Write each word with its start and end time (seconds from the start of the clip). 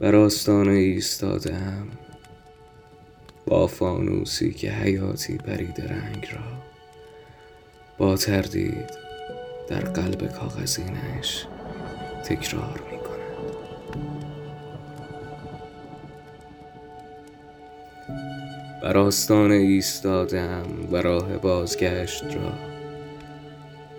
بر 0.00 0.16
آستانه 0.16 0.72
ایستادم 0.72 1.88
با 3.46 3.66
فانوسی 3.66 4.52
که 4.52 4.70
حیاتی 4.70 5.36
پرید 5.36 5.80
رنگ 5.80 6.28
را 6.32 6.40
با 7.98 8.16
تردید 8.16 8.90
در 9.68 9.80
قلب 9.80 10.32
کاغذینش 10.32 11.46
تکرار 12.24 12.82
می 12.92 12.98
کند. 12.98 13.18
بر 18.82 18.96
آستانه 18.98 19.54
ایستادم 19.54 20.66
و 20.92 20.96
راه 20.96 21.38
بازگشت 21.38 22.24
را 22.24 22.52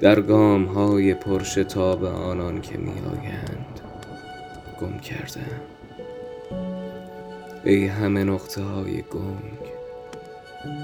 در 0.02 0.22
گام 0.22 0.66
های 0.66 1.14
پرشتاب 1.14 2.04
آنان 2.04 2.62
که 2.62 2.78
می 2.78 2.92
آیند. 2.92 3.89
گم 4.80 5.00
کردم 5.00 5.62
ای 7.66 7.88
همه 7.88 8.24
نقطه 8.24 8.62
های 8.62 9.02
گنگ 9.02 9.70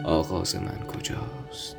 آغاز 0.03 0.55
من 0.55 0.87
کجاست؟ 0.87 1.77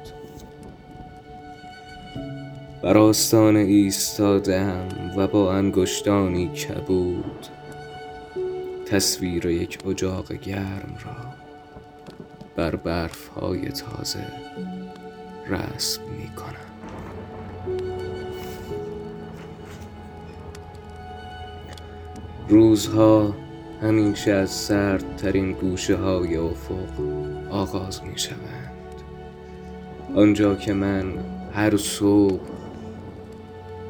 بر 2.82 2.98
آستان 2.98 3.56
ایستادم 3.56 4.88
و 5.16 5.26
با 5.26 5.52
انگشتانی 5.52 6.48
کبود. 6.48 7.46
تصویر 8.86 9.46
یک 9.46 9.78
اجاق 9.86 10.32
گرم 10.32 10.94
را 11.04 11.34
بر 12.56 12.76
برف 12.76 13.28
های 13.28 13.68
تازه 13.68 14.26
رسم 15.48 16.02
می 16.02 16.30
روزها 22.48 23.34
همیشه 23.82 24.32
از 24.32 24.50
سردترین 24.50 25.52
گوشه 25.52 25.96
های 25.96 26.36
افق 26.36 27.00
آغاز 27.50 28.04
می 28.04 28.18
شوند 28.18 28.76
آنجا 30.14 30.54
که 30.54 30.72
من 30.72 31.04
هر 31.52 31.76
صبح 31.76 32.40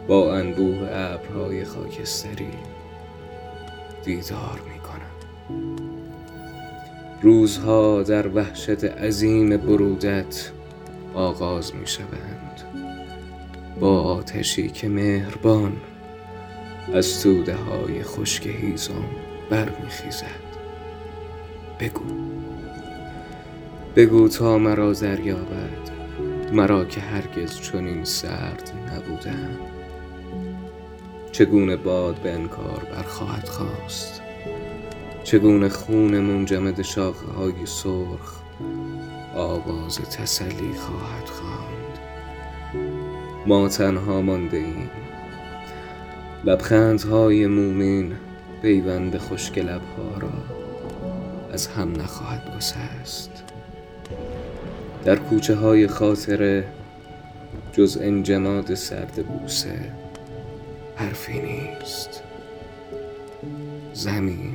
با 0.09 0.35
انبوه 0.35 0.89
ابرهای 0.91 1.65
خاکستری 1.65 2.51
دیدار 4.05 4.61
می 4.73 4.81
کنم 4.81 5.77
روزها 7.23 8.03
در 8.03 8.29
وحشت 8.29 8.85
عظیم 8.85 9.57
برودت 9.57 10.51
آغاز 11.15 11.75
می 11.75 11.87
شوند 11.87 12.61
با 13.81 14.03
آتشی 14.03 14.69
که 14.69 14.89
مهربان 14.89 15.73
از 16.95 17.23
توده 17.23 17.55
های 17.55 18.03
خشک 18.03 18.47
هیزم 18.47 19.05
برمیخیزد. 19.51 20.47
بگو. 21.81 22.05
بگو 23.97 24.29
تا 24.29 24.59
مرا 24.59 24.93
دریابد 24.93 25.91
مرا 26.53 26.85
که 26.85 27.01
هرگز 27.01 27.61
چنین 27.61 28.05
سرد 28.05 28.73
نبودم. 28.93 29.59
چگونه 31.33 31.77
باد 31.77 32.15
به 32.17 32.33
انکار 32.33 32.87
برخواهد 32.93 33.49
خواست؟ 33.49 34.23
چگونه 35.25 35.69
خون 35.69 36.21
منجمد 36.21 36.83
شاخه 36.83 37.33
های 37.33 37.67
سرخ 37.67 38.37
آواز 39.35 40.01
تسلی 40.01 40.75
خواهد 40.75 41.27
خواند؟ 41.27 41.99
ما 43.47 43.69
تنها 43.69 44.23
مانده 44.23 44.57
ایم. 44.57 44.91
لبخندهای 46.47 47.47
مومین 47.47 48.17
پیوند 48.63 49.19
خشک 49.19 49.59
لبها 49.59 50.19
را 50.21 50.33
از 51.53 51.67
هم 51.67 51.93
نخواهد 51.93 52.57
گسست. 52.57 53.31
در 55.05 55.17
کوچه 55.17 55.55
های 55.55 55.87
خاطره 55.87 56.65
جز 57.73 57.99
انجماد 58.01 58.75
سرد 58.75 59.27
بوسه 59.27 59.93
حرفی 60.97 61.41
نیست. 61.41 62.23
زمین 63.93 64.55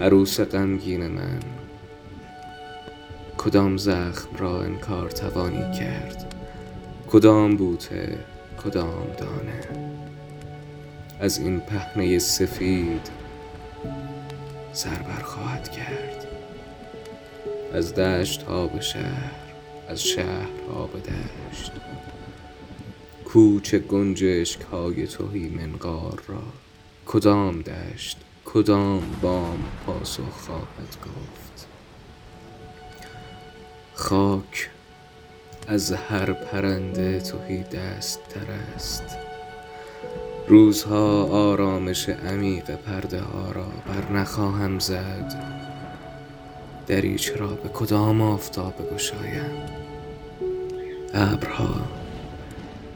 عروس 0.00 0.40
غمگین 0.40 1.06
من 1.06 1.40
کدام 3.38 3.76
زخم 3.76 4.36
را 4.38 4.62
انکار 4.62 5.10
توانی 5.10 5.78
کرد؟ 5.78 6.34
کدام 7.10 7.56
بوته 7.56 8.18
کدام 8.64 9.06
دانه؟ 9.18 9.92
از 11.22 11.38
این 11.38 11.60
پهنه 11.60 12.18
سفید 12.18 13.10
سر 14.72 15.22
خواهد 15.22 15.70
کرد. 15.70 16.26
از 17.72 17.94
دشت 17.94 18.42
ها 18.42 18.66
به 18.66 18.80
شهر 18.80 19.40
از 19.88 20.02
شهر 20.02 20.50
ها 20.68 20.86
به 20.86 20.98
دشت. 21.00 21.72
کوچه 23.24 23.78
گنجشک 23.78 24.60
های 24.60 25.06
توهی 25.06 25.48
منقار 25.48 26.22
را 26.28 26.42
کدام 27.06 27.62
دشت 27.62 28.18
کدام 28.44 29.02
بام 29.22 29.64
پاسخ 29.86 30.22
خواهد 30.22 30.96
گفت؟ 31.04 31.66
خاک 33.94 34.70
از 35.68 35.92
هر 35.92 36.32
پرنده 36.32 37.20
توهی 37.20 37.62
دست 37.62 38.20
تر 38.28 38.50
است. 38.76 39.31
روزها 40.48 41.22
آرامش 41.22 42.08
عمیق 42.08 42.70
پرده 42.70 43.20
ها 43.20 43.52
را 43.52 43.66
بر 43.86 44.12
نخواهم 44.12 44.78
زد. 44.78 45.34
دریچ 46.86 47.32
را 47.36 47.46
به 47.46 47.68
کدام 47.68 48.20
آفتاب 48.20 48.74
بگشایم 48.78 49.50
ابرها 51.14 51.74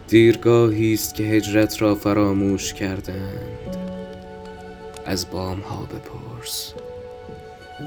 دیرگاهی 0.09 0.95
است 0.95 1.15
که 1.15 1.23
هجرت 1.23 1.83
را 1.83 1.95
فراموش 1.95 2.75
کردند. 2.75 3.77
از 5.07 5.31
بام 5.31 5.61
ها 5.61 5.83
بپرس. 5.83 6.75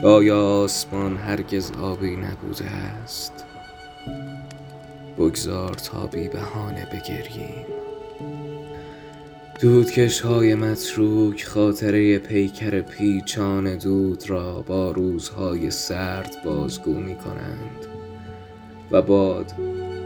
آیا 0.04 0.40
آسمان 0.42 1.18
هرگز 1.18 1.72
آبی 1.72 2.16
نبوده 2.16 2.66
است؟ 2.70 3.46
بگذار 5.18 5.74
تا 5.74 6.08
بی 6.08 6.28
بهانه 6.28 6.86
بگریم. 6.86 7.66
دودکش 9.62 10.22
های 10.22 10.56
متروک 10.56 11.46
خاطره 11.46 12.20
پیکر 12.20 12.82
پیچان 12.82 13.78
دود 13.78 14.30
را 14.30 14.62
با 14.62 14.92
روزهای 14.92 15.72
سرد 15.72 16.36
بازگو 16.46 16.94
می 16.94 17.16
کنند 17.16 17.86
و 18.92 19.02
باد 19.02 19.54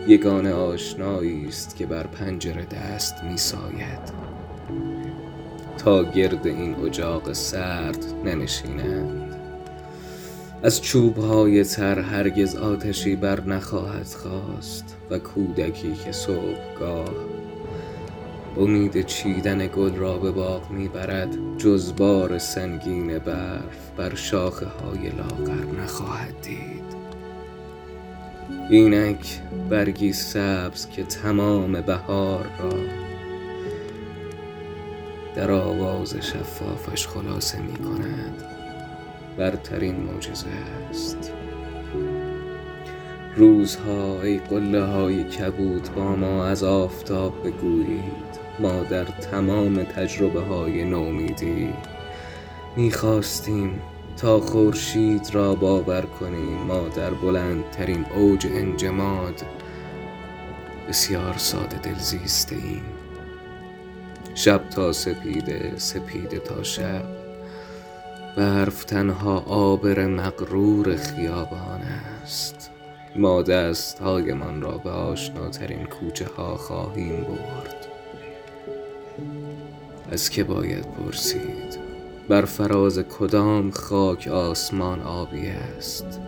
یگان 0.07 0.47
آشنایی 0.47 1.45
است 1.47 1.75
که 1.75 1.85
بر 1.85 2.07
پنجره 2.07 2.65
دست 2.65 3.23
می 3.23 3.37
ساید 3.37 4.13
تا 5.77 6.03
گرد 6.03 6.47
این 6.47 6.75
اجاق 6.75 7.33
سرد 7.33 8.05
ننشینند. 8.25 9.39
از 10.63 10.81
چوب 10.81 11.17
های 11.17 11.63
تر 11.63 11.99
هرگز 11.99 12.55
آتشی 12.55 13.15
بر 13.15 13.41
نخواهد 13.41 14.07
خواست 14.07 14.95
و 15.09 15.19
کودکی 15.19 15.93
که 16.05 16.11
صبحگاه 16.11 17.42
امید 18.57 19.05
چیدن 19.05 19.67
گل 19.67 19.95
را 19.95 20.17
به 20.17 20.31
باغ 20.31 20.71
می‌برد 20.71 21.57
جز 21.57 21.95
بار 21.95 22.37
سنگین 22.37 23.17
برف 23.17 23.91
بر 23.97 24.15
شاخه 24.15 24.65
های 24.65 25.09
لاغر 25.09 25.81
نخواهد 25.81 26.41
دید. 26.41 26.83
اینک 28.69 29.41
برگی 29.69 30.13
سبز 30.13 30.89
که 30.89 31.03
تمام 31.03 31.81
بهار 31.81 32.45
را 32.59 32.73
در 35.35 35.51
آواز 35.51 36.15
شفافش 36.15 37.07
خلاصه 37.07 37.61
می 37.61 37.73
کند 37.73 38.43
برترین 39.37 39.95
معجزه 39.95 40.47
است. 40.89 41.31
روزها 43.35 44.21
ای 44.23 44.37
قله 44.37 44.83
های 44.83 45.23
کبود 45.23 45.89
با 45.95 46.15
ما 46.15 46.45
از 46.45 46.63
آفتاب 46.63 47.47
بگویید. 47.47 48.42
ما 48.59 48.83
در 48.83 49.03
تمام 49.03 49.83
تجربه 49.83 50.41
های 50.41 50.83
نومیدی 50.83 51.73
می‌خواستیم 52.75 53.81
تا 54.17 54.39
خورشید 54.39 55.29
را 55.33 55.55
باور 55.55 56.01
کنیم. 56.01 56.57
ما 56.57 56.87
در 56.95 57.09
بلندترین 57.09 58.05
اوج 58.15 58.47
انجماد 58.47 59.41
بسیار 60.89 61.33
ساده 61.37 61.77
دل 61.77 61.99
زیسته 61.99 62.55
ایم 62.55 62.83
شب 64.35 64.69
تا 64.69 64.91
سپیده 64.91 65.73
سپیده 65.77 66.39
تا 66.39 66.63
شب. 66.63 67.03
برف 68.37 68.83
تنها 68.83 69.39
آبر 69.39 70.05
مغرور 70.05 70.95
خیابان 70.95 71.81
است. 72.23 72.71
ما 73.15 73.41
دست 73.41 73.99
هایمان 73.99 74.61
را 74.61 74.77
به 74.77 74.89
آشناترین 74.89 75.85
کوچه 75.85 76.27
ها 76.37 76.57
خواهیم 76.57 77.23
برد. 77.23 77.82
از 80.11 80.29
که 80.29 80.43
باید 80.43 80.85
پرسید 80.85 81.77
بر 82.29 82.45
فراز 82.45 82.99
کدام 82.99 83.71
خاک 83.71 84.27
آسمان 84.27 85.01
آبی 85.01 85.47
است؟ 85.47 86.19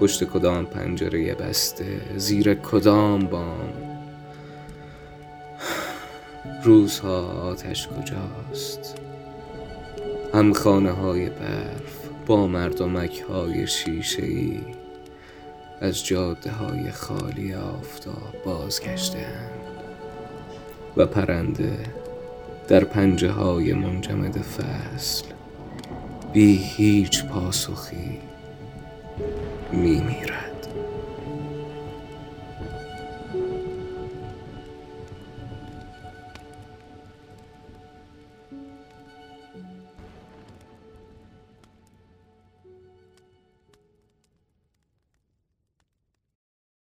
پشت 0.00 0.24
کدام 0.24 0.66
پنجره 0.66 1.34
بسته 1.34 2.00
زیر 2.16 2.54
کدام 2.54 3.26
بام؟ 3.26 3.72
روزها 6.64 7.22
آتش 7.26 7.88
کجاست؟ 7.88 8.94
هم 10.34 10.52
خانه 10.52 10.90
های 10.90 11.28
برف 11.30 12.08
با 12.26 12.46
مردمک 12.46 13.20
های 13.20 13.66
شیشه 13.66 14.22
ای 14.22 14.60
از 15.80 16.06
جاده 16.06 16.50
های 16.50 16.90
خالی 16.90 17.54
آفتاب 17.54 18.42
بازگشتند 18.44 19.50
و 20.96 21.06
پرنده 21.06 21.78
در 22.70 22.84
پنجه 22.84 23.30
های 23.30 23.72
منجمد 23.72 24.38
فصل. 24.38 25.24
بی 26.32 26.56
هیچ 26.56 27.24
پاسخی 27.24 28.18
می 29.72 30.00
میرد 30.00 30.49